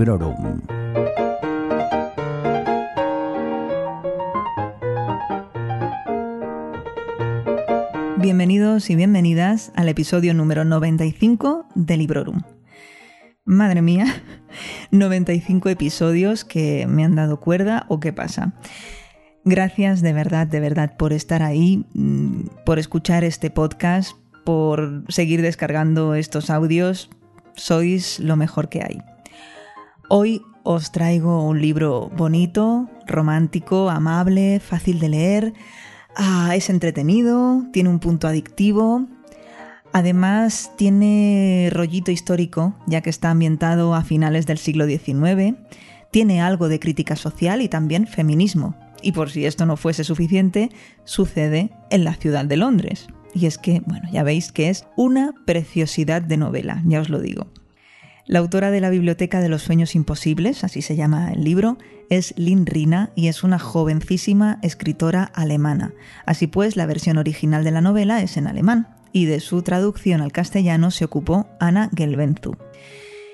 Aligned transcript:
Librorum. 0.00 0.62
Bienvenidos 8.16 8.88
y 8.88 8.96
bienvenidas 8.96 9.72
al 9.76 9.90
episodio 9.90 10.32
número 10.32 10.64
95 10.64 11.66
de 11.74 11.98
Librorum. 11.98 12.40
Madre 13.44 13.82
mía, 13.82 14.06
95 14.90 15.68
episodios 15.68 16.46
que 16.46 16.86
me 16.88 17.04
han 17.04 17.14
dado 17.14 17.38
cuerda 17.38 17.84
o 17.88 18.00
qué 18.00 18.14
pasa. 18.14 18.54
Gracias 19.44 20.00
de 20.00 20.14
verdad, 20.14 20.46
de 20.46 20.60
verdad 20.60 20.96
por 20.96 21.12
estar 21.12 21.42
ahí, 21.42 21.84
mm, 21.92 22.46
por 22.64 22.78
escuchar 22.78 23.22
este 23.22 23.50
podcast, 23.50 24.16
por 24.46 25.04
seguir 25.08 25.42
descargando 25.42 26.14
estos 26.14 26.48
audios. 26.48 27.10
Sois 27.54 28.18
lo 28.18 28.36
mejor 28.36 28.70
que 28.70 28.80
hay. 28.80 29.02
Hoy 30.12 30.42
os 30.64 30.90
traigo 30.90 31.46
un 31.46 31.62
libro 31.62 32.10
bonito, 32.16 32.90
romántico, 33.06 33.90
amable, 33.90 34.58
fácil 34.58 34.98
de 34.98 35.08
leer 35.08 35.54
Ah, 36.16 36.54
es 36.56 36.68
entretenido, 36.68 37.64
tiene 37.72 37.90
un 37.90 38.00
punto 38.00 38.26
adictivo. 38.26 39.06
Además, 39.92 40.72
tiene 40.76 41.68
rollito 41.72 42.10
histórico, 42.10 42.74
ya 42.88 43.02
que 43.02 43.10
está 43.10 43.30
ambientado 43.30 43.94
a 43.94 44.02
finales 44.02 44.46
del 44.46 44.58
siglo 44.58 44.86
XIX. 44.86 45.54
Tiene 46.10 46.42
algo 46.42 46.68
de 46.68 46.80
crítica 46.80 47.14
social 47.14 47.62
y 47.62 47.68
también 47.68 48.08
feminismo. 48.08 48.74
Y 49.02 49.12
por 49.12 49.30
si 49.30 49.46
esto 49.46 49.64
no 49.64 49.76
fuese 49.76 50.02
suficiente, 50.02 50.70
sucede 51.04 51.70
en 51.90 52.02
la 52.02 52.14
ciudad 52.14 52.44
de 52.44 52.56
Londres. 52.56 53.06
Y 53.32 53.46
es 53.46 53.58
que, 53.58 53.80
bueno, 53.86 54.08
ya 54.12 54.24
veis 54.24 54.50
que 54.50 54.70
es 54.70 54.86
una 54.96 55.34
preciosidad 55.46 56.20
de 56.20 56.36
novela, 56.36 56.82
ya 56.84 57.00
os 57.00 57.08
lo 57.08 57.20
digo. 57.20 57.46
La 58.30 58.38
autora 58.38 58.70
de 58.70 58.80
la 58.80 58.90
Biblioteca 58.90 59.40
de 59.40 59.48
los 59.48 59.62
Sueños 59.62 59.96
Imposibles, 59.96 60.62
así 60.62 60.82
se 60.82 60.94
llama 60.94 61.32
el 61.32 61.42
libro, 61.42 61.78
es 62.10 62.32
Lynn 62.36 62.64
Rina 62.64 63.10
y 63.16 63.26
es 63.26 63.42
una 63.42 63.58
jovencísima 63.58 64.60
escritora 64.62 65.24
alemana. 65.24 65.94
Así 66.26 66.46
pues, 66.46 66.76
la 66.76 66.86
versión 66.86 67.18
original 67.18 67.64
de 67.64 67.72
la 67.72 67.80
novela 67.80 68.22
es 68.22 68.36
en 68.36 68.46
alemán 68.46 68.86
y 69.12 69.24
de 69.24 69.40
su 69.40 69.62
traducción 69.62 70.20
al 70.20 70.30
castellano 70.30 70.92
se 70.92 71.04
ocupó 71.04 71.48
Ana 71.58 71.90
Gelbenzu. 71.92 72.56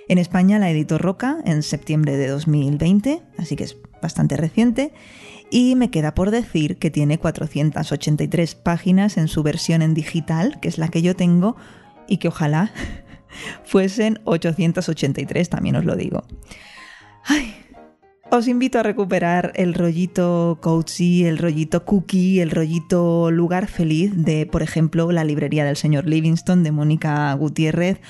En 0.09 0.17
España 0.17 0.59
la 0.59 0.71
editó 0.71 0.97
Roca 0.97 1.41
en 1.45 1.63
septiembre 1.63 2.17
de 2.17 2.29
2020, 2.29 3.21
así 3.37 3.55
que 3.55 3.65
es 3.65 3.77
bastante 4.01 4.39
reciente, 4.39 4.95
y 5.51 5.75
me 5.75 5.91
queda 5.91 6.15
por 6.15 6.31
decir 6.31 6.79
que 6.79 6.91
tiene 6.91 7.19
483 7.19 8.55
páginas 8.55 9.19
en 9.19 9.29
su 9.29 9.43
versión 9.43 9.83
en 9.83 9.93
digital, 9.93 10.59
que 10.59 10.69
es 10.69 10.79
la 10.79 10.89
que 10.89 11.03
yo 11.03 11.15
tengo, 11.15 11.55
y 12.09 12.17
que 12.17 12.29
ojalá 12.29 12.73
fuesen 13.65 14.21
883, 14.25 15.49
también 15.49 15.77
os 15.77 15.85
lo 15.85 15.97
digo. 15.97 16.25
Os 18.29 18.49
invito 18.49 18.81
a 18.81 18.83
recuperar 18.83 19.53
el 19.55 19.73
rollito 19.73 20.59
cozy, 20.61 21.25
el 21.25 21.39
rollito 21.39 21.85
cookie, 21.85 22.41
el 22.41 22.51
rollito 22.51 23.31
lugar 23.31 23.69
feliz 23.69 24.13
de, 24.17 24.47
por 24.47 24.63
ejemplo, 24.63 25.13
La 25.13 25.23
librería 25.23 25.65
del 25.65 25.77
señor 25.77 26.07
Livingston 26.07 26.65
de 26.65 26.73
Mónica 26.73 27.33
Gutiérrez 27.35 28.01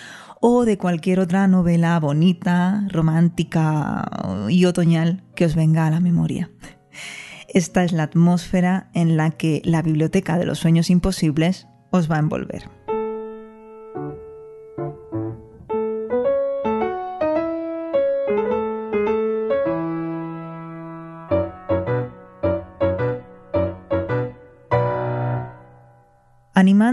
o 0.40 0.64
de 0.64 0.78
cualquier 0.78 1.20
otra 1.20 1.46
novela 1.48 2.00
bonita, 2.00 2.86
romántica 2.88 4.08
y 4.48 4.64
otoñal 4.64 5.22
que 5.34 5.44
os 5.44 5.54
venga 5.54 5.86
a 5.86 5.90
la 5.90 6.00
memoria. 6.00 6.50
Esta 7.48 7.84
es 7.84 7.92
la 7.92 8.04
atmósfera 8.04 8.90
en 8.94 9.16
la 9.16 9.30
que 9.32 9.60
la 9.64 9.82
Biblioteca 9.82 10.38
de 10.38 10.46
los 10.46 10.58
Sueños 10.58 10.88
Imposibles 10.88 11.68
os 11.90 12.10
va 12.10 12.16
a 12.16 12.20
envolver. 12.20 12.75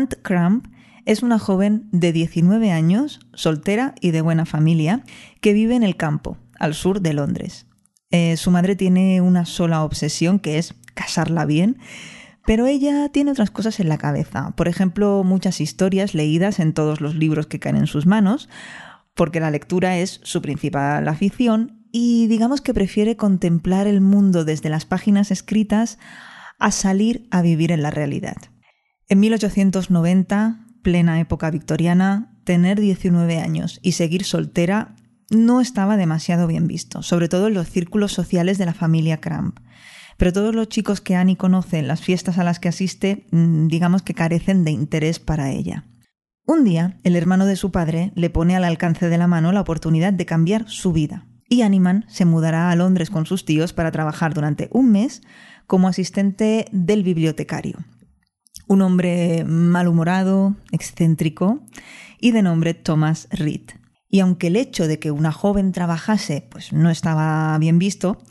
Animant 0.03 0.21
Cramp 0.21 0.67
es 1.05 1.23
una 1.23 1.39
joven 1.39 1.87
de 1.93 2.11
19 2.11 2.71
años, 2.71 3.21
soltera 3.33 3.95
y 4.01 4.11
de 4.11 4.21
buena 4.21 4.45
familia, 4.45 5.01
que 5.39 5.53
vive 5.53 5.75
en 5.75 5.83
el 5.83 5.95
campo, 5.95 6.37
al 6.59 6.73
sur 6.73 6.99
de 6.99 7.13
Londres. 7.13 7.67
Eh, 8.11 8.35
su 8.35 8.51
madre 8.51 8.75
tiene 8.75 9.21
una 9.21 9.45
sola 9.45 9.83
obsesión, 9.83 10.39
que 10.39 10.57
es 10.57 10.75
casarla 10.93 11.45
bien, 11.45 11.77
pero 12.45 12.67
ella 12.67 13.07
tiene 13.09 13.31
otras 13.31 13.49
cosas 13.49 13.79
en 13.79 13.87
la 13.87 13.97
cabeza. 13.97 14.51
Por 14.57 14.67
ejemplo, 14.67 15.23
muchas 15.23 15.61
historias 15.61 16.13
leídas 16.13 16.59
en 16.59 16.73
todos 16.73 16.99
los 16.99 17.15
libros 17.15 17.47
que 17.47 17.59
caen 17.59 17.77
en 17.77 17.87
sus 17.87 18.05
manos, 18.05 18.49
porque 19.15 19.39
la 19.39 19.51
lectura 19.51 19.97
es 19.99 20.19
su 20.23 20.41
principal 20.41 21.07
afición 21.07 21.87
y 21.93 22.27
digamos 22.27 22.59
que 22.59 22.73
prefiere 22.73 23.15
contemplar 23.15 23.87
el 23.87 24.01
mundo 24.01 24.43
desde 24.43 24.69
las 24.69 24.83
páginas 24.85 25.31
escritas 25.31 25.97
a 26.59 26.71
salir 26.71 27.25
a 27.31 27.41
vivir 27.41 27.71
en 27.71 27.81
la 27.81 27.91
realidad. 27.91 28.52
En 29.09 29.19
1890, 29.19 30.65
plena 30.81 31.19
época 31.19 31.51
victoriana, 31.51 32.33
tener 32.43 32.79
19 32.79 33.39
años 33.39 33.79
y 33.81 33.93
seguir 33.93 34.23
soltera 34.23 34.95
no 35.29 35.61
estaba 35.61 35.97
demasiado 35.97 36.47
bien 36.47 36.67
visto, 36.67 37.03
sobre 37.03 37.27
todo 37.27 37.47
en 37.47 37.53
los 37.53 37.69
círculos 37.69 38.13
sociales 38.13 38.57
de 38.57 38.65
la 38.65 38.73
familia 38.73 39.19
Cramp. 39.19 39.59
Pero 40.17 40.31
todos 40.31 40.55
los 40.55 40.69
chicos 40.69 41.01
que 41.01 41.15
Annie 41.15 41.35
conoce 41.35 41.79
en 41.79 41.87
las 41.87 42.01
fiestas 42.01 42.37
a 42.37 42.43
las 42.43 42.59
que 42.59 42.69
asiste, 42.69 43.25
mm, 43.31 43.67
digamos 43.67 44.03
que 44.03 44.13
carecen 44.13 44.63
de 44.63 44.71
interés 44.71 45.19
para 45.19 45.51
ella. 45.51 45.85
Un 46.45 46.63
día, 46.63 46.99
el 47.03 47.15
hermano 47.15 47.45
de 47.45 47.55
su 47.55 47.71
padre 47.71 48.11
le 48.15 48.29
pone 48.29 48.55
al 48.55 48.63
alcance 48.63 49.09
de 49.09 49.17
la 49.17 49.27
mano 49.27 49.51
la 49.51 49.61
oportunidad 49.61 50.13
de 50.13 50.25
cambiar 50.25 50.69
su 50.69 50.93
vida, 50.93 51.25
y 51.49 51.61
Animan 51.61 52.05
se 52.07 52.25
mudará 52.25 52.69
a 52.69 52.75
Londres 52.75 53.09
con 53.09 53.25
sus 53.25 53.45
tíos 53.45 53.73
para 53.73 53.91
trabajar 53.91 54.33
durante 54.33 54.69
un 54.71 54.91
mes 54.91 55.21
como 55.67 55.87
asistente 55.87 56.67
del 56.71 57.03
bibliotecario 57.03 57.85
un 58.67 58.81
hombre 58.81 59.43
malhumorado, 59.45 60.55
excéntrico 60.71 61.61
y 62.19 62.31
de 62.31 62.41
nombre 62.41 62.73
Thomas 62.73 63.27
Reed. 63.31 63.71
Y 64.09 64.19
aunque 64.19 64.47
el 64.47 64.55
hecho 64.55 64.87
de 64.87 64.99
que 64.99 65.11
una 65.11 65.31
joven 65.31 65.71
trabajase 65.71 66.47
pues 66.49 66.71
no 66.71 66.89
estaba 66.89 67.57
bien 67.57 67.79
visto, 67.79 68.21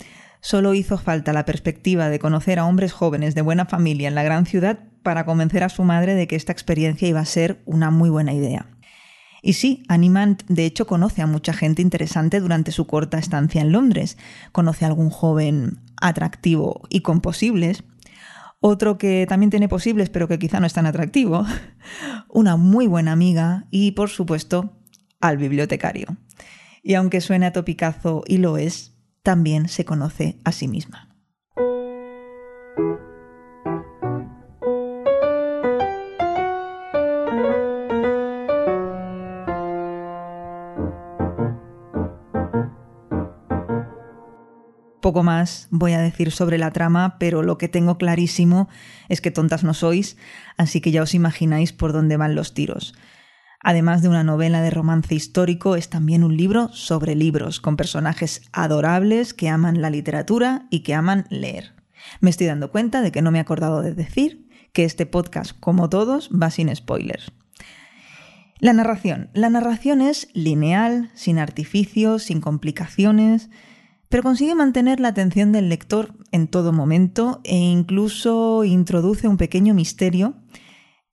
solo 0.40 0.74
hizo 0.74 0.98
falta 0.98 1.32
la 1.32 1.44
perspectiva 1.44 2.08
de 2.08 2.18
conocer 2.18 2.58
a 2.58 2.66
hombres 2.66 2.92
jóvenes 2.92 3.34
de 3.34 3.42
buena 3.42 3.66
familia 3.66 4.08
en 4.08 4.14
la 4.14 4.22
gran 4.22 4.46
ciudad 4.46 4.78
para 5.02 5.24
convencer 5.24 5.64
a 5.64 5.68
su 5.68 5.82
madre 5.84 6.14
de 6.14 6.28
que 6.28 6.36
esta 6.36 6.52
experiencia 6.52 7.08
iba 7.08 7.20
a 7.20 7.24
ser 7.24 7.62
una 7.64 7.90
muy 7.90 8.10
buena 8.10 8.32
idea. 8.32 8.66
Y 9.42 9.54
sí, 9.54 9.82
Animant 9.88 10.44
de 10.46 10.64
hecho 10.64 10.86
conoce 10.86 11.20
a 11.20 11.26
mucha 11.26 11.52
gente 11.52 11.82
interesante 11.82 12.38
durante 12.38 12.70
su 12.70 12.86
corta 12.86 13.18
estancia 13.18 13.60
en 13.60 13.72
Londres. 13.72 14.16
Conoce 14.52 14.84
a 14.84 14.88
algún 14.88 15.10
joven 15.10 15.80
atractivo 16.00 16.82
y 16.88 17.00
con 17.00 17.20
posibles, 17.20 17.82
otro 18.62 18.96
que 18.96 19.26
también 19.28 19.50
tiene 19.50 19.68
posibles, 19.68 20.08
pero 20.08 20.28
que 20.28 20.38
quizá 20.38 20.60
no 20.60 20.66
es 20.66 20.72
tan 20.72 20.86
atractivo. 20.86 21.44
Una 22.28 22.56
muy 22.56 22.86
buena 22.86 23.12
amiga 23.12 23.66
y, 23.70 23.90
por 23.90 24.08
supuesto, 24.08 24.72
al 25.20 25.36
bibliotecario. 25.36 26.16
Y 26.82 26.94
aunque 26.94 27.20
suene 27.20 27.46
a 27.46 27.52
topicazo 27.52 28.22
y 28.26 28.38
lo 28.38 28.56
es, 28.56 28.94
también 29.22 29.68
se 29.68 29.84
conoce 29.84 30.40
a 30.44 30.52
sí 30.52 30.68
misma. 30.68 31.11
Poco 45.02 45.24
más 45.24 45.66
voy 45.70 45.94
a 45.94 46.00
decir 46.00 46.30
sobre 46.30 46.58
la 46.58 46.70
trama, 46.70 47.16
pero 47.18 47.42
lo 47.42 47.58
que 47.58 47.66
tengo 47.66 47.98
clarísimo 47.98 48.68
es 49.08 49.20
que 49.20 49.32
tontas 49.32 49.64
no 49.64 49.74
sois, 49.74 50.16
así 50.56 50.80
que 50.80 50.92
ya 50.92 51.02
os 51.02 51.12
imagináis 51.12 51.72
por 51.72 51.92
dónde 51.92 52.16
van 52.16 52.36
los 52.36 52.54
tiros. 52.54 52.94
Además 53.58 54.02
de 54.02 54.08
una 54.08 54.22
novela 54.22 54.62
de 54.62 54.70
romance 54.70 55.16
histórico, 55.16 55.74
es 55.74 55.90
también 55.90 56.22
un 56.22 56.36
libro 56.36 56.68
sobre 56.72 57.16
libros, 57.16 57.60
con 57.60 57.76
personajes 57.76 58.42
adorables 58.52 59.34
que 59.34 59.48
aman 59.48 59.82
la 59.82 59.90
literatura 59.90 60.66
y 60.70 60.84
que 60.84 60.94
aman 60.94 61.26
leer. 61.30 61.74
Me 62.20 62.30
estoy 62.30 62.46
dando 62.46 62.70
cuenta 62.70 63.02
de 63.02 63.10
que 63.10 63.22
no 63.22 63.32
me 63.32 63.38
he 63.38 63.40
acordado 63.40 63.82
de 63.82 63.94
decir 63.94 64.48
que 64.72 64.84
este 64.84 65.04
podcast, 65.04 65.58
como 65.58 65.90
todos, 65.90 66.30
va 66.30 66.50
sin 66.50 66.74
spoilers. 66.74 67.32
La 68.60 68.72
narración. 68.72 69.30
La 69.34 69.50
narración 69.50 70.00
es 70.00 70.28
lineal, 70.32 71.10
sin 71.14 71.40
artificios, 71.40 72.22
sin 72.22 72.40
complicaciones 72.40 73.50
pero 74.12 74.22
consigue 74.22 74.54
mantener 74.54 75.00
la 75.00 75.08
atención 75.08 75.52
del 75.52 75.70
lector 75.70 76.12
en 76.32 76.46
todo 76.46 76.70
momento 76.74 77.40
e 77.44 77.56
incluso 77.56 78.62
introduce 78.62 79.26
un 79.26 79.38
pequeño 79.38 79.72
misterio, 79.72 80.34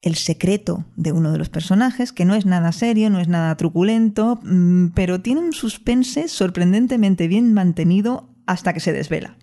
el 0.02 0.16
secreto 0.16 0.84
de 0.96 1.10
uno 1.10 1.32
de 1.32 1.38
los 1.38 1.48
personajes, 1.48 2.12
que 2.12 2.26
no 2.26 2.34
es 2.34 2.44
nada 2.44 2.72
serio, 2.72 3.08
no 3.08 3.18
es 3.18 3.26
nada 3.26 3.56
truculento, 3.56 4.38
mm, 4.42 4.88
pero 4.88 5.22
tiene 5.22 5.40
un 5.40 5.54
suspense 5.54 6.28
sorprendentemente 6.28 7.26
bien 7.26 7.54
mantenido 7.54 8.34
hasta 8.46 8.74
que 8.74 8.80
se 8.80 8.92
desvela. 8.92 9.38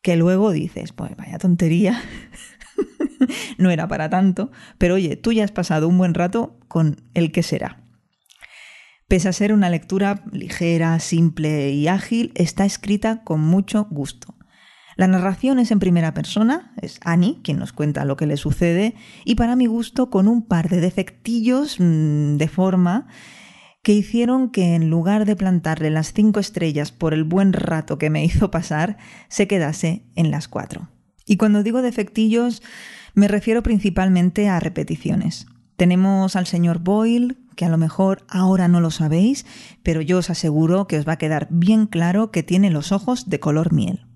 Que 0.00 0.14
luego 0.14 0.52
dices, 0.52 0.92
pues 0.92 1.16
vaya 1.16 1.38
tontería, 1.38 2.00
no 3.58 3.70
era 3.72 3.88
para 3.88 4.08
tanto, 4.08 4.52
pero 4.78 4.94
oye, 4.94 5.16
tú 5.16 5.32
ya 5.32 5.42
has 5.42 5.50
pasado 5.50 5.88
un 5.88 5.98
buen 5.98 6.14
rato 6.14 6.60
con 6.68 7.00
el 7.14 7.32
que 7.32 7.42
será. 7.42 7.87
Pese 9.08 9.28
a 9.30 9.32
ser 9.32 9.54
una 9.54 9.70
lectura 9.70 10.22
ligera, 10.32 10.98
simple 11.00 11.72
y 11.72 11.88
ágil, 11.88 12.30
está 12.34 12.66
escrita 12.66 13.24
con 13.24 13.40
mucho 13.40 13.86
gusto. 13.90 14.34
La 14.96 15.06
narración 15.06 15.58
es 15.58 15.70
en 15.70 15.78
primera 15.78 16.12
persona, 16.12 16.74
es 16.82 17.00
Annie 17.02 17.40
quien 17.42 17.58
nos 17.58 17.72
cuenta 17.72 18.04
lo 18.04 18.18
que 18.18 18.26
le 18.26 18.36
sucede, 18.36 18.94
y 19.24 19.36
para 19.36 19.56
mi 19.56 19.64
gusto 19.64 20.10
con 20.10 20.28
un 20.28 20.44
par 20.44 20.68
de 20.68 20.82
defectillos 20.82 21.76
mm, 21.78 22.36
de 22.36 22.48
forma 22.48 23.06
que 23.82 23.94
hicieron 23.94 24.50
que 24.50 24.74
en 24.74 24.90
lugar 24.90 25.24
de 25.24 25.36
plantarle 25.36 25.88
las 25.88 26.12
cinco 26.12 26.38
estrellas 26.38 26.92
por 26.92 27.14
el 27.14 27.24
buen 27.24 27.54
rato 27.54 27.96
que 27.96 28.10
me 28.10 28.22
hizo 28.24 28.50
pasar, 28.50 28.98
se 29.28 29.48
quedase 29.48 30.04
en 30.16 30.30
las 30.30 30.48
cuatro. 30.48 30.90
Y 31.24 31.38
cuando 31.38 31.62
digo 31.62 31.80
defectillos, 31.80 32.62
me 33.14 33.28
refiero 33.28 33.62
principalmente 33.62 34.50
a 34.50 34.60
repeticiones. 34.60 35.46
Tenemos 35.76 36.36
al 36.36 36.46
señor 36.46 36.80
Boyle, 36.80 37.38
que 37.58 37.64
a 37.64 37.68
lo 37.68 37.76
mejor 37.76 38.24
ahora 38.28 38.68
no 38.68 38.80
lo 38.80 38.92
sabéis, 38.92 39.44
pero 39.82 40.00
yo 40.00 40.18
os 40.18 40.30
aseguro 40.30 40.86
que 40.86 40.96
os 40.96 41.08
va 41.08 41.14
a 41.14 41.18
quedar 41.18 41.48
bien 41.50 41.88
claro 41.88 42.30
que 42.30 42.44
tiene 42.44 42.70
los 42.70 42.92
ojos 42.92 43.28
de 43.28 43.40
color 43.40 43.72
miel. 43.72 44.06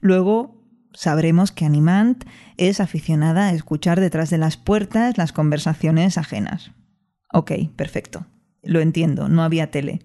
Luego 0.00 0.62
sabremos 0.92 1.50
que 1.50 1.64
Animant 1.64 2.24
es 2.58 2.78
aficionada 2.78 3.46
a 3.46 3.52
escuchar 3.54 4.00
detrás 4.00 4.28
de 4.28 4.36
las 4.36 4.58
puertas 4.58 5.16
las 5.16 5.32
conversaciones 5.32 6.18
ajenas. 6.18 6.72
Ok, 7.32 7.52
perfecto. 7.74 8.26
Lo 8.62 8.80
entiendo, 8.80 9.30
no 9.30 9.44
había 9.44 9.70
tele 9.70 10.00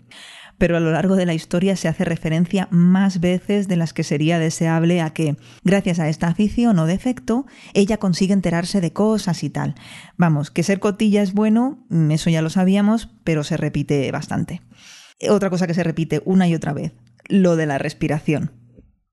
pero 0.57 0.77
a 0.77 0.79
lo 0.79 0.91
largo 0.91 1.15
de 1.15 1.25
la 1.25 1.33
historia 1.33 1.75
se 1.75 1.87
hace 1.87 2.05
referencia 2.05 2.67
más 2.71 3.19
veces 3.19 3.67
de 3.67 3.75
las 3.75 3.93
que 3.93 4.03
sería 4.03 4.39
deseable 4.39 5.01
a 5.01 5.11
que, 5.11 5.37
gracias 5.63 5.99
a 5.99 6.09
esta 6.09 6.27
afición 6.27 6.79
o 6.79 6.85
defecto, 6.85 7.45
ella 7.73 7.97
consigue 7.97 8.33
enterarse 8.33 8.81
de 8.81 8.93
cosas 8.93 9.43
y 9.43 9.49
tal. 9.49 9.75
Vamos, 10.17 10.51
que 10.51 10.63
ser 10.63 10.79
cotilla 10.79 11.21
es 11.21 11.33
bueno, 11.33 11.85
eso 12.09 12.29
ya 12.29 12.41
lo 12.41 12.49
sabíamos, 12.49 13.09
pero 13.23 13.43
se 13.43 13.57
repite 13.57 14.11
bastante. 14.11 14.61
Otra 15.29 15.49
cosa 15.49 15.67
que 15.67 15.73
se 15.73 15.83
repite 15.83 16.21
una 16.25 16.47
y 16.47 16.55
otra 16.55 16.73
vez, 16.73 16.93
lo 17.27 17.55
de 17.55 17.65
la 17.65 17.77
respiración. 17.77 18.51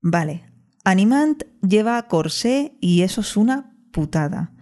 Vale, 0.01 0.43
Animant 0.83 1.43
lleva 1.61 2.07
corsé 2.07 2.77
y 2.81 3.03
eso 3.03 3.21
es 3.21 3.37
una 3.37 3.75
putada. 3.91 4.52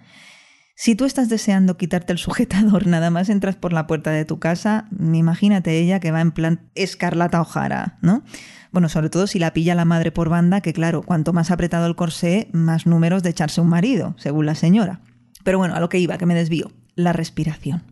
Si 0.83 0.95
tú 0.95 1.05
estás 1.05 1.29
deseando 1.29 1.77
quitarte 1.77 2.11
el 2.11 2.17
sujetador 2.17 2.87
nada 2.87 3.11
más 3.11 3.29
entras 3.29 3.55
por 3.55 3.71
la 3.71 3.85
puerta 3.85 4.09
de 4.09 4.25
tu 4.25 4.39
casa, 4.39 4.87
imagínate 4.99 5.77
ella 5.77 5.99
que 5.99 6.09
va 6.09 6.21
en 6.21 6.31
plan 6.31 6.71
escarlata 6.73 7.39
ojara, 7.39 7.99
¿no? 8.01 8.23
Bueno, 8.71 8.89
sobre 8.89 9.11
todo 9.11 9.27
si 9.27 9.37
la 9.37 9.53
pilla 9.53 9.75
la 9.75 9.85
madre 9.85 10.11
por 10.11 10.29
banda, 10.29 10.61
que 10.61 10.73
claro, 10.73 11.03
cuanto 11.03 11.33
más 11.33 11.51
apretado 11.51 11.85
el 11.85 11.95
corsé, 11.95 12.49
más 12.51 12.87
números 12.87 13.21
de 13.21 13.29
echarse 13.29 13.61
un 13.61 13.69
marido, 13.69 14.15
según 14.17 14.47
la 14.47 14.55
señora. 14.55 15.01
Pero 15.43 15.59
bueno, 15.59 15.75
a 15.75 15.79
lo 15.79 15.87
que 15.87 15.99
iba, 15.99 16.17
que 16.17 16.25
me 16.25 16.33
desvío, 16.33 16.71
la 16.95 17.13
respiración. 17.13 17.83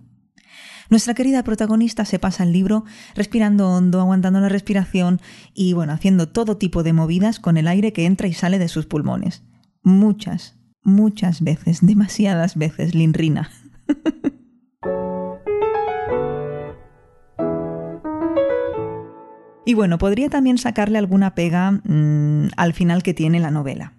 Nuestra 0.90 1.14
querida 1.14 1.44
protagonista 1.44 2.06
se 2.06 2.18
pasa 2.18 2.42
el 2.42 2.54
libro 2.54 2.86
respirando 3.14 3.70
hondo, 3.70 4.02
aguantando 4.02 4.40
la 4.40 4.50
respiración 4.50 5.22
y 5.54 5.74
bueno, 5.74 5.94
haciendo 5.94 6.30
todo 6.30 6.58
tipo 6.58 6.82
de 6.82 6.94
movidas 6.94 7.40
con 7.40 7.58
el 7.58 7.68
aire 7.68 7.94
que 7.94 8.08
entra 8.08 8.28
y 8.28 8.34
sale 8.34 8.58
de 8.58 8.68
sus 8.68 8.88
pulmones. 8.88 9.44
Muchas, 9.84 10.59
muchas 10.84 11.42
veces, 11.42 11.80
demasiadas 11.82 12.56
veces, 12.56 12.96
Linrina. 12.96 13.50
y 19.66 19.74
bueno, 19.74 19.98
podría 19.98 20.30
también 20.30 20.58
sacarle 20.58 20.98
alguna 20.98 21.36
pega 21.36 21.72
mm, 21.72 22.52
al 22.58 22.74
final 22.74 23.04
que 23.04 23.14
tiene 23.14 23.40
la 23.40 23.52
novela, 23.52 23.94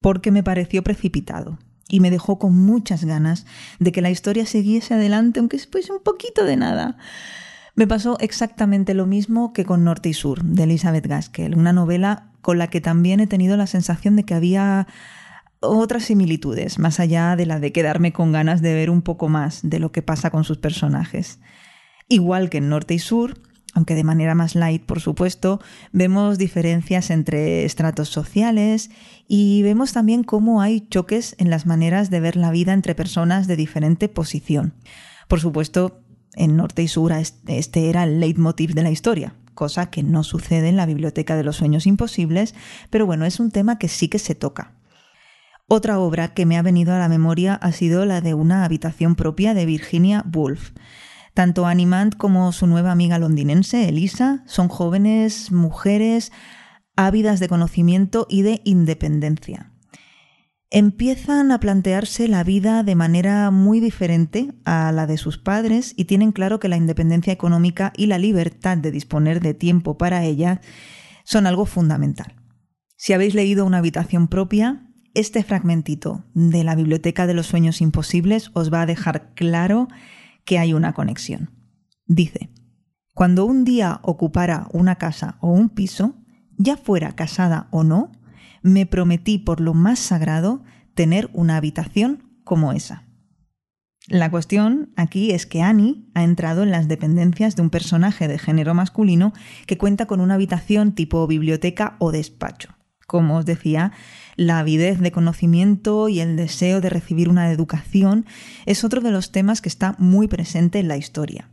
porque 0.00 0.30
me 0.30 0.42
pareció 0.42 0.82
precipitado 0.82 1.58
y 1.90 2.00
me 2.00 2.10
dejó 2.10 2.38
con 2.38 2.56
muchas 2.56 3.04
ganas 3.04 3.46
de 3.78 3.92
que 3.92 4.02
la 4.02 4.10
historia 4.10 4.46
siguiese 4.46 4.94
adelante, 4.94 5.40
aunque 5.40 5.58
fuese 5.58 5.92
un 5.92 6.02
poquito 6.02 6.44
de 6.44 6.56
nada. 6.56 6.96
Me 7.74 7.86
pasó 7.86 8.18
exactamente 8.20 8.94
lo 8.94 9.06
mismo 9.06 9.52
que 9.52 9.64
con 9.64 9.84
Norte 9.84 10.08
y 10.08 10.14
Sur, 10.14 10.44
de 10.44 10.64
Elizabeth 10.64 11.06
Gaskell, 11.06 11.56
una 11.56 11.72
novela 11.72 12.30
con 12.40 12.58
la 12.58 12.68
que 12.68 12.80
también 12.80 13.20
he 13.20 13.26
tenido 13.26 13.56
la 13.56 13.66
sensación 13.66 14.16
de 14.16 14.24
que 14.24 14.34
había 14.34 14.86
otras 15.60 16.04
similitudes, 16.04 16.78
más 16.78 17.00
allá 17.00 17.36
de 17.36 17.46
la 17.46 17.60
de 17.60 17.72
quedarme 17.72 18.12
con 18.12 18.32
ganas 18.32 18.62
de 18.62 18.74
ver 18.74 18.90
un 18.90 19.02
poco 19.02 19.28
más 19.28 19.60
de 19.62 19.78
lo 19.78 19.92
que 19.92 20.02
pasa 20.02 20.30
con 20.30 20.44
sus 20.44 20.58
personajes. 20.58 21.38
Igual 22.08 22.50
que 22.50 22.58
en 22.58 22.68
Norte 22.68 22.94
y 22.94 22.98
Sur, 22.98 23.38
aunque 23.74 23.94
de 23.94 24.02
manera 24.02 24.34
más 24.34 24.54
light, 24.54 24.84
por 24.84 25.00
supuesto, 25.00 25.60
vemos 25.92 26.38
diferencias 26.38 27.10
entre 27.10 27.64
estratos 27.64 28.08
sociales 28.08 28.90
y 29.28 29.62
vemos 29.62 29.92
también 29.92 30.24
cómo 30.24 30.60
hay 30.60 30.80
choques 30.88 31.36
en 31.38 31.50
las 31.50 31.66
maneras 31.66 32.10
de 32.10 32.20
ver 32.20 32.36
la 32.36 32.50
vida 32.50 32.72
entre 32.72 32.94
personas 32.94 33.46
de 33.46 33.56
diferente 33.56 34.08
posición. 34.08 34.74
Por 35.28 35.40
supuesto, 35.40 36.00
en 36.34 36.56
Norte 36.56 36.82
y 36.82 36.88
Sur 36.88 37.12
este 37.12 37.88
era 37.88 38.04
el 38.04 38.18
leitmotiv 38.18 38.74
de 38.74 38.82
la 38.82 38.90
historia, 38.90 39.34
cosa 39.54 39.90
que 39.90 40.02
no 40.02 40.24
sucede 40.24 40.68
en 40.68 40.76
la 40.76 40.86
Biblioteca 40.86 41.36
de 41.36 41.44
los 41.44 41.56
Sueños 41.56 41.86
Imposibles, 41.86 42.54
pero 42.88 43.06
bueno, 43.06 43.24
es 43.24 43.38
un 43.38 43.50
tema 43.50 43.78
que 43.78 43.88
sí 43.88 44.08
que 44.08 44.18
se 44.18 44.34
toca. 44.34 44.79
Otra 45.72 46.00
obra 46.00 46.34
que 46.34 46.46
me 46.46 46.58
ha 46.58 46.62
venido 46.62 46.92
a 46.92 46.98
la 46.98 47.08
memoria 47.08 47.54
ha 47.54 47.70
sido 47.70 48.04
la 48.04 48.20
de 48.20 48.34
una 48.34 48.64
habitación 48.64 49.14
propia 49.14 49.54
de 49.54 49.66
Virginia 49.66 50.24
Woolf. 50.34 50.72
Tanto 51.32 51.64
Animant 51.64 52.16
como 52.16 52.50
su 52.50 52.66
nueva 52.66 52.90
amiga 52.90 53.20
londinense, 53.20 53.88
Elisa, 53.88 54.42
son 54.46 54.66
jóvenes 54.66 55.52
mujeres 55.52 56.32
ávidas 56.96 57.38
de 57.38 57.46
conocimiento 57.46 58.26
y 58.28 58.42
de 58.42 58.62
independencia. 58.64 59.70
Empiezan 60.70 61.52
a 61.52 61.60
plantearse 61.60 62.26
la 62.26 62.42
vida 62.42 62.82
de 62.82 62.96
manera 62.96 63.52
muy 63.52 63.78
diferente 63.78 64.52
a 64.64 64.90
la 64.90 65.06
de 65.06 65.18
sus 65.18 65.38
padres 65.38 65.94
y 65.96 66.06
tienen 66.06 66.32
claro 66.32 66.58
que 66.58 66.68
la 66.68 66.78
independencia 66.78 67.32
económica 67.32 67.92
y 67.96 68.06
la 68.06 68.18
libertad 68.18 68.76
de 68.76 68.90
disponer 68.90 69.38
de 69.38 69.54
tiempo 69.54 69.96
para 69.96 70.24
ella 70.24 70.62
son 71.22 71.46
algo 71.46 71.64
fundamental. 71.64 72.34
Si 72.96 73.12
habéis 73.12 73.36
leído 73.36 73.64
Una 73.64 73.78
habitación 73.78 74.26
propia, 74.26 74.89
este 75.14 75.42
fragmentito 75.42 76.24
de 76.34 76.64
la 76.64 76.74
Biblioteca 76.74 77.26
de 77.26 77.34
los 77.34 77.46
Sueños 77.46 77.80
Imposibles 77.80 78.50
os 78.54 78.72
va 78.72 78.82
a 78.82 78.86
dejar 78.86 79.34
claro 79.34 79.88
que 80.44 80.58
hay 80.58 80.72
una 80.72 80.92
conexión. 80.92 81.50
Dice, 82.06 82.50
cuando 83.14 83.44
un 83.44 83.64
día 83.64 84.00
ocupara 84.02 84.68
una 84.72 84.96
casa 84.96 85.36
o 85.40 85.50
un 85.50 85.68
piso, 85.68 86.14
ya 86.56 86.76
fuera 86.76 87.12
casada 87.16 87.68
o 87.70 87.84
no, 87.84 88.12
me 88.62 88.86
prometí 88.86 89.38
por 89.38 89.60
lo 89.60 89.74
más 89.74 89.98
sagrado 89.98 90.62
tener 90.94 91.30
una 91.32 91.56
habitación 91.56 92.40
como 92.44 92.72
esa. 92.72 93.04
La 94.08 94.30
cuestión 94.30 94.92
aquí 94.96 95.30
es 95.30 95.46
que 95.46 95.62
Annie 95.62 96.10
ha 96.14 96.24
entrado 96.24 96.62
en 96.62 96.70
las 96.70 96.88
dependencias 96.88 97.54
de 97.54 97.62
un 97.62 97.70
personaje 97.70 98.28
de 98.28 98.38
género 98.38 98.74
masculino 98.74 99.32
que 99.66 99.78
cuenta 99.78 100.06
con 100.06 100.20
una 100.20 100.34
habitación 100.34 100.94
tipo 100.94 101.26
biblioteca 101.26 101.96
o 101.98 102.10
despacho. 102.10 102.79
Como 103.10 103.38
os 103.38 103.44
decía, 103.44 103.90
la 104.36 104.60
avidez 104.60 105.00
de 105.00 105.10
conocimiento 105.10 106.08
y 106.08 106.20
el 106.20 106.36
deseo 106.36 106.80
de 106.80 106.90
recibir 106.90 107.28
una 107.28 107.50
educación 107.50 108.24
es 108.66 108.84
otro 108.84 109.00
de 109.00 109.10
los 109.10 109.32
temas 109.32 109.60
que 109.60 109.68
está 109.68 109.96
muy 109.98 110.28
presente 110.28 110.78
en 110.78 110.86
la 110.86 110.96
historia. 110.96 111.48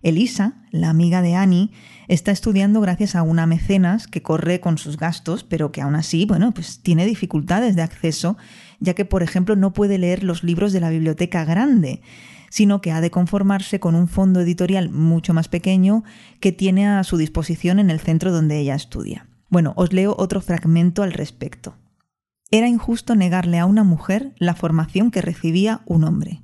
Elisa, 0.00 0.54
la 0.70 0.88
amiga 0.88 1.20
de 1.20 1.34
Annie, 1.34 1.70
está 2.08 2.32
estudiando 2.32 2.80
gracias 2.80 3.14
a 3.14 3.24
una 3.24 3.44
mecenas 3.44 4.06
que 4.06 4.22
corre 4.22 4.60
con 4.60 4.78
sus 4.78 4.96
gastos, 4.96 5.44
pero 5.44 5.70
que 5.70 5.82
aún 5.82 5.96
así, 5.96 6.24
bueno, 6.24 6.52
pues 6.54 6.80
tiene 6.82 7.04
dificultades 7.04 7.76
de 7.76 7.82
acceso, 7.82 8.38
ya 8.80 8.94
que, 8.94 9.04
por 9.04 9.22
ejemplo, 9.22 9.54
no 9.54 9.74
puede 9.74 9.98
leer 9.98 10.24
los 10.24 10.42
libros 10.42 10.72
de 10.72 10.80
la 10.80 10.88
biblioteca 10.88 11.44
grande, 11.44 12.00
sino 12.48 12.80
que 12.80 12.90
ha 12.90 13.02
de 13.02 13.10
conformarse 13.10 13.80
con 13.80 13.96
un 13.96 14.08
fondo 14.08 14.40
editorial 14.40 14.88
mucho 14.88 15.34
más 15.34 15.48
pequeño 15.48 16.04
que 16.40 16.52
tiene 16.52 16.88
a 16.88 17.04
su 17.04 17.18
disposición 17.18 17.80
en 17.80 17.90
el 17.90 18.00
centro 18.00 18.32
donde 18.32 18.58
ella 18.58 18.76
estudia. 18.76 19.26
Bueno, 19.52 19.74
os 19.76 19.92
leo 19.92 20.16
otro 20.18 20.40
fragmento 20.40 21.02
al 21.02 21.12
respecto. 21.12 21.76
Era 22.50 22.68
injusto 22.68 23.14
negarle 23.14 23.58
a 23.58 23.66
una 23.66 23.84
mujer 23.84 24.34
la 24.38 24.54
formación 24.54 25.10
que 25.10 25.20
recibía 25.20 25.82
un 25.84 26.04
hombre. 26.04 26.42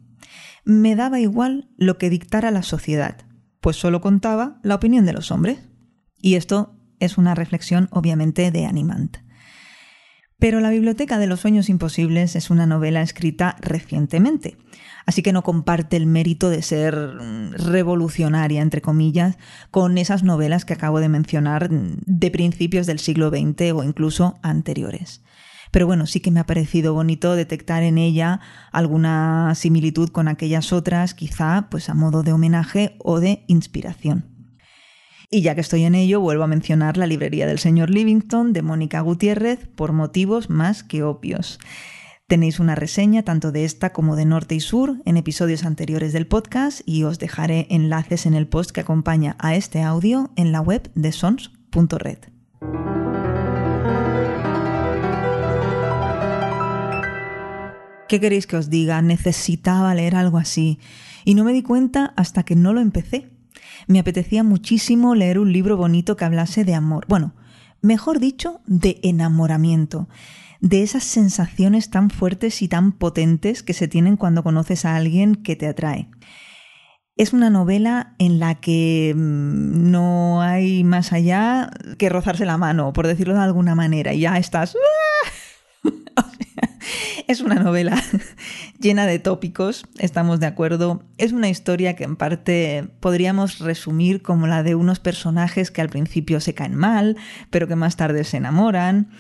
Me 0.67 0.95
daba 0.95 1.19
igual 1.19 1.71
lo 1.79 1.97
que 1.97 2.11
dictara 2.11 2.51
la 2.51 2.63
sociedad, 2.63 3.17
pues 3.63 3.77
solo 3.77 4.03
contaba 4.03 4.61
la 4.63 4.75
opinión 4.75 5.07
de 5.07 5.15
los 5.15 5.31
hombres. 5.31 5.59
Y 6.21 6.35
esto 6.35 6.77
es 7.01 7.17
una 7.17 7.35
reflexión 7.35 7.89
obviamente 7.93 8.51
de 8.51 8.67
Animant. 8.67 9.17
Pero 10.41 10.61
La 10.61 10.71
Biblioteca 10.71 11.19
de 11.19 11.27
los 11.27 11.41
Sueños 11.41 11.69
Imposibles 11.69 12.37
es 12.37 12.49
una 12.49 12.65
novela 12.65 13.03
escrita 13.03 13.57
recientemente, 13.61 14.57
así 15.05 15.21
que 15.21 15.33
no 15.33 15.43
comparte 15.43 15.97
el 15.97 16.07
mérito 16.07 16.49
de 16.49 16.63
ser 16.63 16.95
mm, 16.97 17.55
revolucionaria, 17.55 18.63
entre 18.63 18.81
comillas, 18.81 19.37
con 19.73 19.99
esas 19.99 20.23
novelas 20.23 20.65
que 20.65 20.75
acabo 20.75 21.01
de 21.01 21.09
mencionar 21.09 21.69
de 21.69 22.31
principios 22.31 22.87
del 22.87 23.01
siglo 23.01 23.31
XX 23.31 23.73
o 23.75 23.83
incluso 23.83 24.39
anteriores. 24.43 25.23
Pero 25.73 25.89
bueno, 25.89 26.07
sí 26.07 26.21
que 26.21 26.31
me 26.31 26.39
ha 26.39 26.47
parecido 26.47 26.95
bonito 26.95 27.35
detectar 27.35 27.83
en 27.83 27.99
ella 27.99 28.39
alguna 28.71 29.53
similitud 29.57 30.09
con 30.11 30.29
aquellas 30.29 30.73
otras, 30.73 31.15
quizá 31.15 31.67
pues 31.69 31.89
a 31.89 31.95
modo 31.95 32.23
de 32.23 32.33
homenaje 32.33 32.95
o 33.01 33.19
de 33.19 33.45
inspiración. 33.49 34.38
Y 35.31 35.43
ya 35.43 35.55
que 35.55 35.61
estoy 35.61 35.85
en 35.85 35.95
ello, 35.95 36.21
vuelvo 36.21 36.45
a 36.45 36.49
mencionar 36.49 36.97
la 36.97 37.07
librería 37.07 37.47
del 37.47 37.59
señor 37.59 37.91
Livington 37.91 38.55
de 38.55 38.63
Mónica 38.63 39.01
Gutiérrez 39.03 39.67
por 39.75 39.93
motivos 39.93 40.49
más 40.49 40.83
que 40.83 41.03
obvios. 41.03 41.59
Tenéis 42.27 42.61
una 42.61 42.75
reseña 42.75 43.23
tanto 43.25 43.53
de 43.53 43.67
esta 43.67 43.93
como 43.93 44.17
de 44.17 44.25
Norte 44.25 44.55
y 44.55 44.61
Sur 44.61 44.97
en 45.05 45.19
episodios 45.19 45.65
anteriores 45.65 46.15
del 46.15 46.27
podcast 46.27 46.81
y 46.87 47.05
os 47.05 47.19
dejaré 47.19 47.67
enlaces 47.69 48.25
en 48.25 48.33
el 48.33 48.47
post 48.47 48.71
que 48.71 48.81
acompaña 48.81 49.37
a 49.39 49.55
este 49.55 49.83
audio 49.83 50.31
en 50.37 50.51
la 50.51 50.63
web 50.63 50.91
de 50.95 51.13
sons.red. 51.13 52.19
¿Qué 58.09 58.21
queréis 58.21 58.47
que 58.47 58.57
os 58.57 58.71
diga? 58.71 59.03
Necesitaba 59.03 59.95
leer 59.95 60.17
algo 60.17 60.39
así 60.39 60.79
y 61.27 61.35
no 61.35 61.45
me 61.45 61.53
di 61.53 61.63
cuenta 61.63 62.15
hasta 62.17 62.45
que 62.45 62.57
no 62.57 62.73
lo 62.73 62.81
empecé. 62.81 63.38
Me 63.87 63.99
apetecía 63.99 64.43
muchísimo 64.43 65.15
leer 65.15 65.39
un 65.39 65.53
libro 65.53 65.77
bonito 65.77 66.17
que 66.17 66.25
hablase 66.25 66.65
de 66.65 66.75
amor. 66.75 67.07
Bueno, 67.09 67.35
mejor 67.81 68.19
dicho, 68.19 68.61
de 68.67 68.99
enamoramiento 69.03 70.09
de 70.61 70.83
esas 70.83 71.05
sensaciones 71.05 71.91
tan 71.91 72.11
fuertes 72.11 72.63
y 72.63 72.69
tan 72.69 72.93
potentes 72.93 73.63
que 73.63 73.75
se 73.75 73.89
tienen 73.89 74.17
cuando 74.17 74.43
conoces 74.43 74.85
a 74.85 74.97
alguien 74.97 75.37
que 75.37 75.57
te 75.57 75.69
atrae. 75.69 76.09
Es 77.17 77.33
una 77.33 77.51
novela 77.51 78.15
en 78.19 78.39
la 78.39 78.57
que 78.57 79.13
mm, 79.17 79.91
no 79.91 80.41
hay 80.41 80.85
más 80.85 81.13
allá 81.13 81.71
que 81.99 82.09
rozarse 82.09 82.45
la 82.45 82.59
mano, 82.59 82.93
por 82.93 83.07
decirlo 83.07 83.35
de 83.35 83.41
alguna 83.41 83.75
manera, 83.75 84.13
y 84.15 84.21
ya 84.21 84.39
estás... 84.39 84.77
es 87.27 87.41
una 87.41 87.57
novela 87.57 88.03
llena 88.81 89.07
de 89.07 89.19
tópicos, 89.19 89.87
estamos 89.99 90.41
de 90.41 90.47
acuerdo. 90.47 91.03
Es 91.19 91.33
una 91.33 91.49
historia 91.49 91.97
que 91.97 92.05
en 92.05 92.17
parte 92.17 92.89
podríamos 93.01 93.59
resumir 93.59 94.23
como 94.23 94.47
la 94.47 94.63
de 94.63 94.75
unos 94.75 95.01
personajes 95.01 95.71
que 95.71 95.81
al 95.81 95.89
principio 95.89 96.41
se 96.41 96.55
caen 96.55 96.75
mal, 96.75 97.17
pero 97.51 97.69
que 97.69 97.77
más 97.77 97.97
tarde 97.97 98.25
se 98.25 98.39
enamoran. 98.39 99.11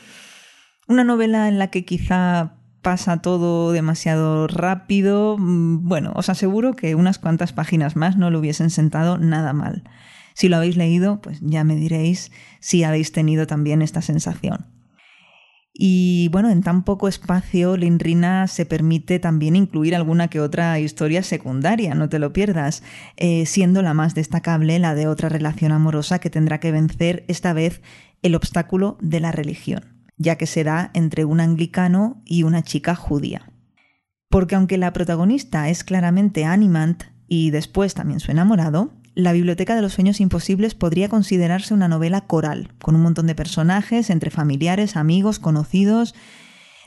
Una 0.86 1.04
novela 1.04 1.48
en 1.48 1.58
la 1.58 1.68
que 1.68 1.84
quizá 1.84 2.54
pasa 2.82 3.20
todo 3.20 3.72
demasiado 3.72 4.46
rápido. 4.46 5.36
Mm, 5.38 5.86
bueno, 5.86 6.12
os 6.14 6.28
aseguro 6.28 6.74
que 6.74 6.94
unas 6.94 7.18
cuantas 7.18 7.52
páginas 7.52 7.96
más 7.96 8.16
no 8.16 8.30
lo 8.30 8.38
hubiesen 8.38 8.70
sentado 8.70 9.18
nada 9.18 9.52
mal. 9.52 9.84
Si 10.34 10.48
lo 10.48 10.56
habéis 10.56 10.76
leído, 10.76 11.20
pues 11.20 11.40
ya 11.42 11.64
me 11.64 11.74
diréis 11.74 12.30
si 12.60 12.84
habéis 12.84 13.12
tenido 13.12 13.46
también 13.46 13.82
esta 13.82 14.02
sensación. 14.02 14.77
Y 15.80 16.28
bueno, 16.32 16.50
en 16.50 16.62
tan 16.62 16.82
poco 16.82 17.06
espacio, 17.06 17.76
Linrina 17.76 18.48
se 18.48 18.66
permite 18.66 19.20
también 19.20 19.54
incluir 19.54 19.94
alguna 19.94 20.26
que 20.26 20.40
otra 20.40 20.80
historia 20.80 21.22
secundaria, 21.22 21.94
no 21.94 22.08
te 22.08 22.18
lo 22.18 22.32
pierdas, 22.32 22.82
eh, 23.16 23.46
siendo 23.46 23.80
la 23.80 23.94
más 23.94 24.16
destacable 24.16 24.80
la 24.80 24.96
de 24.96 25.06
otra 25.06 25.28
relación 25.28 25.70
amorosa 25.70 26.18
que 26.18 26.30
tendrá 26.30 26.58
que 26.58 26.72
vencer 26.72 27.24
esta 27.28 27.52
vez 27.52 27.80
el 28.22 28.34
obstáculo 28.34 28.98
de 29.00 29.20
la 29.20 29.30
religión 29.30 29.98
ya 30.18 30.36
que 30.36 30.46
se 30.46 30.64
da 30.64 30.90
entre 30.94 31.24
un 31.24 31.40
anglicano 31.40 32.20
y 32.26 32.42
una 32.42 32.62
chica 32.62 32.94
judía. 32.94 33.52
Porque 34.28 34.56
aunque 34.56 34.76
la 34.76 34.92
protagonista 34.92 35.68
es 35.70 35.84
claramente 35.84 36.44
Animant 36.44 37.04
y 37.28 37.50
después 37.50 37.94
también 37.94 38.20
su 38.20 38.30
enamorado, 38.30 38.92
la 39.18 39.32
Biblioteca 39.32 39.74
de 39.74 39.82
los 39.82 39.94
Sueños 39.94 40.20
Imposibles 40.20 40.76
podría 40.76 41.08
considerarse 41.08 41.74
una 41.74 41.88
novela 41.88 42.20
coral, 42.20 42.70
con 42.80 42.94
un 42.94 43.02
montón 43.02 43.26
de 43.26 43.34
personajes 43.34 44.10
entre 44.10 44.30
familiares, 44.30 44.94
amigos, 44.94 45.40
conocidos. 45.40 46.14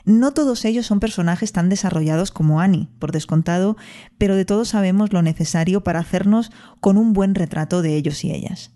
No 0.06 0.32
todos 0.32 0.64
ellos 0.64 0.86
son 0.86 0.98
personajes 0.98 1.52
tan 1.52 1.68
desarrollados 1.68 2.30
como 2.30 2.60
Annie, 2.60 2.88
por 2.98 3.12
descontado, 3.12 3.76
pero 4.16 4.34
de 4.34 4.46
todos 4.46 4.70
sabemos 4.70 5.12
lo 5.12 5.20
necesario 5.20 5.84
para 5.84 5.98
hacernos 5.98 6.50
con 6.80 6.96
un 6.96 7.12
buen 7.12 7.34
retrato 7.34 7.82
de 7.82 7.96
ellos 7.96 8.24
y 8.24 8.32
ellas. 8.32 8.70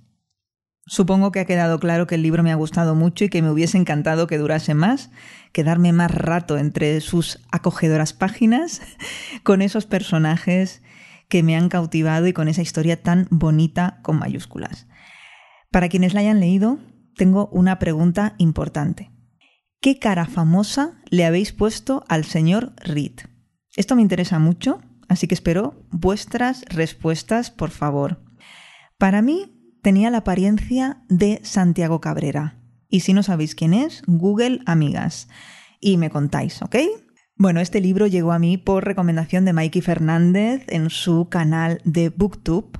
Supongo 0.85 1.33
que 1.33 1.41
ha 1.41 1.47
quedado 1.47 1.81
claro 1.81 2.07
que 2.07 2.17
el 2.17 2.23
libro 2.23 2.43
me 2.43 2.53
ha 2.53 2.57
gustado 2.57 2.95
mucho 2.95 3.25
y 3.25 3.31
que 3.31 3.41
me 3.41 3.51
hubiese 3.51 3.79
encantado 3.79 4.27
que 4.27 4.37
durase 4.37 4.75
más, 4.75 5.11
quedarme 5.53 5.95
más 5.95 6.11
rato 6.11 6.59
entre 6.59 7.01
sus 7.01 7.41
acogedoras 7.51 8.13
páginas, 8.13 8.83
con 9.45 9.63
esos 9.63 9.87
personajes 9.87 10.83
que 11.28 11.42
me 11.42 11.56
han 11.56 11.68
cautivado 11.68 12.26
y 12.26 12.33
con 12.33 12.49
esa 12.49 12.62
historia 12.62 13.02
tan 13.02 13.26
bonita 13.30 14.00
con 14.02 14.18
mayúsculas. 14.18 14.87
Para 15.71 15.88
quienes 15.88 16.14
la 16.14 16.21
hayan 16.21 16.40
leído, 16.40 16.78
tengo 17.16 17.49
una 17.49 17.78
pregunta 17.78 18.35
importante. 18.38 19.11
¿Qué 19.80 19.99
cara 19.99 20.26
famosa 20.26 21.00
le 21.11 21.25
habéis 21.25 21.52
puesto 21.52 22.04
al 22.09 22.25
señor 22.25 22.75
Reed? 22.76 23.21
Esto 23.76 23.95
me 23.95 24.02
interesa 24.02 24.38
mucho, 24.38 24.80
así 25.09 25.28
que 25.28 25.35
espero 25.35 25.87
vuestras 25.90 26.64
respuestas, 26.68 27.50
por 27.50 27.71
favor. 27.71 28.23
Para 28.99 29.23
mí, 29.23 29.78
tenía 29.83 30.11
la 30.11 30.18
apariencia 30.18 31.02
de 31.09 31.40
Santiago 31.45 32.00
Cabrera. 32.00 32.59
Y 32.88 33.00
si 33.00 33.12
no 33.12 33.23
sabéis 33.23 33.54
quién 33.54 33.75
es, 33.75 34.02
Google 34.06 34.61
Amigas. 34.66 35.28
Y 35.80 35.99
me 35.99 36.11
contáis, 36.11 36.62
¿ok? 36.62 36.76
Bueno, 37.38 37.61
este 37.61 37.83
libro 37.83 38.07
llegó 38.07 38.33
a 38.33 38.38
mí 38.38 38.57
por 38.57 38.87
recomendación 38.87 39.45
de 39.45 39.52
Mikey 39.52 39.83
Fernández 39.83 40.64
en 40.69 40.88
su 40.88 41.28
canal 41.28 41.83
de 41.85 42.09
Booktube. 42.09 42.71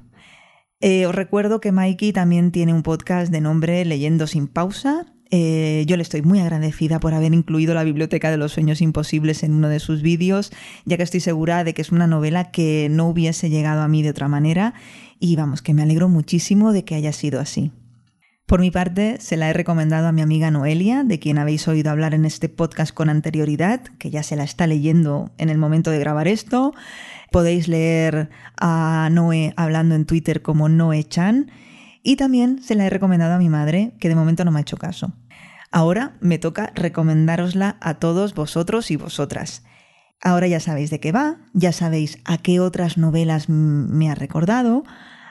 Eh, 0.81 1.05
os 1.05 1.15
recuerdo 1.15 1.61
que 1.61 1.73
Mikey 1.73 2.15
también 2.15 2.53
tiene 2.53 2.73
un 2.73 2.83
podcast 2.83 3.31
de 3.31 3.43
nombre 3.43 3.85
Leyendo 3.85 4.27
sin 4.27 4.49
pausa. 4.49 5.13
Eh, 5.31 5.85
yo 5.87 5.99
le 5.99 6.03
estoy 6.03 6.23
muy 6.23 6.41
agradecida 6.41 7.01
por 7.01 7.13
haber 7.13 7.35
incluido 7.35 7.75
la 7.75 7.85
Biblioteca 7.85 8.31
de 8.31 8.39
los 8.39 8.53
Sueños 8.53 8.81
Imposibles 8.81 9.43
en 9.43 9.53
uno 9.53 9.69
de 9.69 9.79
sus 9.79 10.01
vídeos, 10.01 10.51
ya 10.87 10.97
que 10.97 11.03
estoy 11.03 11.21
segura 11.21 11.63
de 11.63 11.75
que 11.75 11.83
es 11.83 11.93
una 11.93 12.07
novela 12.07 12.51
que 12.51 12.89
no 12.91 13.09
hubiese 13.09 13.51
llegado 13.51 13.83
a 13.83 13.89
mí 13.89 14.03
de 14.03 14.11
otra 14.11 14.29
manera 14.29 14.73
y 15.21 15.37
vamos, 15.37 15.61
que 15.61 15.75
me 15.75 15.83
alegro 15.83 16.09
muchísimo 16.09 16.73
de 16.73 16.83
que 16.83 16.95
haya 16.95 17.13
sido 17.13 17.41
así. 17.41 17.73
Por 18.47 18.61
mi 18.61 18.71
parte, 18.71 19.17
se 19.19 19.37
la 19.37 19.51
he 19.51 19.53
recomendado 19.53 20.07
a 20.07 20.13
mi 20.13 20.23
amiga 20.23 20.53
Noelia, 20.53 21.03
de 21.03 21.19
quien 21.19 21.39
habéis 21.39 21.67
oído 21.67 21.91
hablar 21.91 22.15
en 22.15 22.25
este 22.25 22.49
podcast 22.49 22.95
con 22.95 23.09
anterioridad, 23.09 23.81
que 23.99 24.11
ya 24.11 24.23
se 24.23 24.37
la 24.37 24.45
está 24.45 24.69
leyendo 24.69 25.33
en 25.37 25.49
el 25.49 25.59
momento 25.59 25.91
de 25.91 25.99
grabar 25.99 26.29
esto. 26.29 26.73
Podéis 27.33 27.67
leer 27.67 28.31
a 28.57 29.09
Noé 29.11 29.53
hablando 29.57 29.97
en 29.97 30.07
Twitter 30.07 30.43
como 30.43 30.69
Noé-chan. 30.69 31.51
Y 32.05 32.15
también 32.15 32.63
se 32.63 32.77
la 32.77 32.87
he 32.87 32.91
recomendado 32.91 33.35
a 33.35 33.39
mi 33.39 33.49
madre, 33.49 33.95
que 33.99 34.09
de 34.09 34.15
momento 34.15 34.45
no 34.45 34.53
me 34.53 34.61
ha 34.61 34.63
hecho 34.63 34.77
caso. 34.77 35.13
Ahora 35.73 36.17
me 36.21 36.39
toca 36.39 36.71
recomendárosla 36.77 37.79
a 37.81 37.95
todos 37.95 38.33
vosotros 38.33 38.93
y 38.93 38.97
vosotras. 38.97 39.65
Ahora 40.23 40.47
ya 40.47 40.61
sabéis 40.61 40.91
de 40.91 41.01
qué 41.01 41.11
va, 41.11 41.39
ya 41.53 41.73
sabéis 41.73 42.21
a 42.25 42.39
qué 42.39 42.61
otras 42.61 42.97
novelas 42.97 43.49
me 43.49 44.09
ha 44.09 44.15
recordado, 44.15 44.85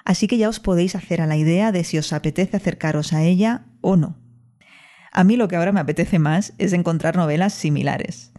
así 0.05 0.27
que 0.27 0.37
ya 0.37 0.47
os 0.47 0.59
podéis 0.59 0.95
hacer 0.95 1.19
a 1.19 1.27
la 1.27 1.35
idea 1.35 1.71
de 1.71 1.83
si 1.83 1.97
os 1.97 2.13
apetece 2.13 2.55
acercaros 2.55 3.11
a 3.11 3.23
ella 3.23 3.65
o 3.81 3.97
no. 3.97 4.17
A 5.11 5.23
mí 5.23 5.35
lo 5.35 5.47
que 5.47 5.55
ahora 5.55 5.71
me 5.71 5.79
apetece 5.79 6.19
más 6.19 6.53
es 6.57 6.73
encontrar 6.73 7.15
novelas 7.15 7.53
similares. 7.53 8.31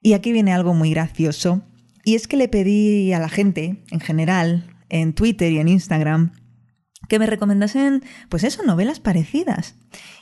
Y 0.00 0.14
aquí 0.14 0.32
viene 0.32 0.52
algo 0.52 0.74
muy 0.74 0.90
gracioso, 0.90 1.62
y 2.04 2.14
es 2.14 2.26
que 2.26 2.36
le 2.36 2.48
pedí 2.48 3.12
a 3.12 3.18
la 3.18 3.28
gente, 3.28 3.84
en 3.90 4.00
general, 4.00 4.76
en 4.88 5.12
Twitter 5.12 5.52
y 5.52 5.58
en 5.58 5.68
Instagram, 5.68 6.32
que 7.08 7.18
me 7.18 7.26
recomendasen, 7.26 8.02
pues 8.28 8.44
eso, 8.44 8.62
novelas 8.62 9.00
parecidas. 9.00 9.74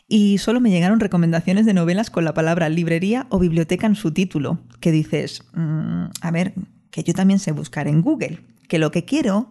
Y 0.09 0.39
solo 0.39 0.61
me 0.61 0.71
llegaron 0.71 1.01
recomendaciones 1.01 1.67
de 1.67 1.75
novelas 1.75 2.11
con 2.11 2.25
la 2.25 2.35
palabra 2.35 2.69
librería 2.69 3.27
o 3.29 3.39
biblioteca 3.39 3.87
en 3.87 3.97
su 3.97 4.13
título, 4.13 4.61
que 4.81 4.93
dices, 4.93 5.43
mm, 5.55 6.07
a 6.21 6.31
ver, 6.31 6.55
que 6.91 7.03
yo 7.03 7.13
también 7.13 7.39
sé 7.39 7.53
buscar 7.53 7.89
en 7.89 8.03
Google, 8.03 8.41
que 8.69 8.79
lo 8.79 8.91
que 8.91 9.05
quiero 9.05 9.51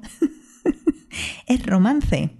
es 1.47 1.65
romance. 1.65 2.31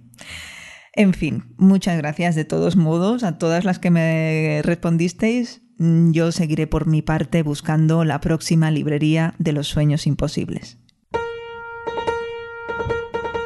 En 0.92 1.12
fin, 1.12 1.54
muchas 1.58 1.98
gracias 1.98 2.34
de 2.34 2.44
todos 2.44 2.76
modos 2.76 3.22
a 3.22 3.36
todas 3.36 3.64
las 3.64 3.78
que 3.78 3.90
me 3.90 4.62
respondisteis. 4.64 5.60
Yo 5.78 6.32
seguiré 6.32 6.66
por 6.66 6.86
mi 6.86 7.02
parte 7.02 7.42
buscando 7.42 8.04
la 8.04 8.20
próxima 8.20 8.70
librería 8.70 9.34
de 9.38 9.52
los 9.52 9.68
sueños 9.68 10.06
imposibles. 10.06 10.78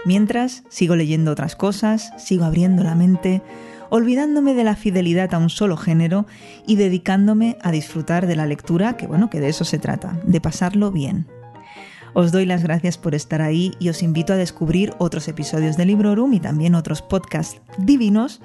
Mientras, 0.05 0.63
sigo 0.71 0.97
leyendo 0.97 1.33
otras 1.33 1.57
cosas, 1.57 2.13
sigo 2.19 2.45
abriendo 2.45 2.85
la 2.85 2.95
mente, 2.95 3.43
olvidándome 3.91 4.55
de 4.55 4.65
la 4.65 4.77
fidelidad 4.77 5.35
a 5.35 5.39
un 5.39 5.51
solo 5.51 5.77
género 5.77 6.27
y 6.67 6.77
dedicándome 6.77 7.59
a 7.63 7.73
disfrutar 7.73 8.27
de 8.27 8.37
la 8.37 8.47
lectura, 8.47 8.97
que 8.97 9.07
bueno, 9.07 9.29
que 9.29 9.41
de 9.41 9.49
eso 9.49 9.65
se 9.65 9.79
trata, 9.79 10.21
de 10.25 10.41
pasarlo 10.41 10.93
bien. 10.93 11.27
Os 12.15 12.33
doy 12.33 12.47
las 12.47 12.63
gracias 12.63 12.99
por 12.99 13.15
estar 13.15 13.41
ahí 13.43 13.73
y 13.79 13.89
os 13.89 14.03
invito 14.03 14.33
a 14.33 14.37
descubrir 14.37 14.95
otros 14.99 15.29
episodios 15.29 15.77
de 15.77 15.87
Librorum 15.87 16.33
y 16.33 16.41
también 16.41 16.75
otros 16.75 17.03
podcasts 17.03 17.61
divinos 17.79 18.41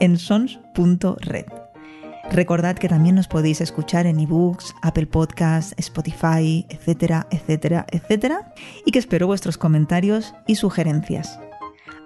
en 0.00 0.18
sons.red. 0.18 1.46
Recordad 2.30 2.76
que 2.76 2.88
también 2.88 3.14
nos 3.14 3.26
podéis 3.26 3.60
escuchar 3.60 4.06
en 4.06 4.20
ebooks, 4.20 4.74
Apple 4.82 5.06
Podcasts, 5.06 5.74
Spotify, 5.78 6.66
etcétera, 6.68 7.26
etcétera, 7.30 7.86
etcétera, 7.90 8.52
y 8.84 8.92
que 8.92 8.98
espero 8.98 9.26
vuestros 9.26 9.56
comentarios 9.56 10.34
y 10.46 10.56
sugerencias. 10.56 11.40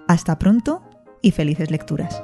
Hasta 0.07 0.39
pronto 0.39 0.81
y 1.21 1.31
felices 1.31 1.71
lecturas. 1.71 2.23